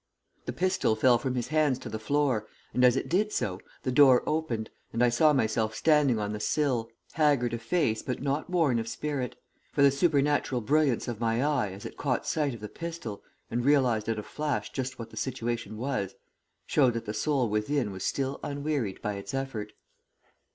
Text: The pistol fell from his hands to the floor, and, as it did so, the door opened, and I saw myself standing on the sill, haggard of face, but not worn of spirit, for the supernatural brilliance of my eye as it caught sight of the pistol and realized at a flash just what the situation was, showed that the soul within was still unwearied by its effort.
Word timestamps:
The 0.47 0.51
pistol 0.51 0.95
fell 0.95 1.19
from 1.19 1.35
his 1.35 1.49
hands 1.49 1.77
to 1.77 1.87
the 1.87 1.99
floor, 1.99 2.47
and, 2.73 2.83
as 2.83 2.95
it 2.95 3.07
did 3.07 3.31
so, 3.31 3.59
the 3.83 3.91
door 3.91 4.23
opened, 4.25 4.71
and 4.91 5.03
I 5.03 5.09
saw 5.09 5.31
myself 5.31 5.75
standing 5.75 6.17
on 6.17 6.33
the 6.33 6.39
sill, 6.39 6.89
haggard 7.11 7.53
of 7.53 7.61
face, 7.61 8.01
but 8.01 8.19
not 8.19 8.49
worn 8.49 8.79
of 8.79 8.87
spirit, 8.87 9.35
for 9.71 9.83
the 9.83 9.91
supernatural 9.91 10.61
brilliance 10.61 11.07
of 11.07 11.19
my 11.19 11.43
eye 11.45 11.69
as 11.69 11.85
it 11.85 11.97
caught 11.97 12.25
sight 12.25 12.55
of 12.55 12.61
the 12.61 12.67
pistol 12.67 13.21
and 13.51 13.63
realized 13.63 14.09
at 14.09 14.17
a 14.17 14.23
flash 14.23 14.71
just 14.71 14.97
what 14.97 15.11
the 15.11 15.17
situation 15.17 15.77
was, 15.77 16.15
showed 16.65 16.95
that 16.95 17.05
the 17.05 17.13
soul 17.13 17.47
within 17.47 17.91
was 17.91 18.03
still 18.03 18.39
unwearied 18.41 19.03
by 19.03 19.13
its 19.17 19.35
effort. 19.35 19.71